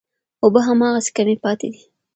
[0.43, 1.81] اوبه هماغسې کمې پاتې دي.